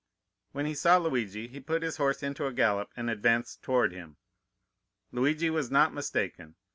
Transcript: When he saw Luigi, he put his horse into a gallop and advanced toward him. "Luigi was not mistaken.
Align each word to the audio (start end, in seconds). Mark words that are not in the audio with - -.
When 0.51 0.65
he 0.65 0.73
saw 0.73 0.97
Luigi, 0.97 1.47
he 1.47 1.59
put 1.59 1.83
his 1.83 1.97
horse 1.97 2.23
into 2.23 2.47
a 2.47 2.53
gallop 2.53 2.89
and 2.97 3.07
advanced 3.07 3.61
toward 3.61 3.91
him. 3.91 4.17
"Luigi 5.11 5.51
was 5.51 5.69
not 5.69 5.93
mistaken. 5.93 6.55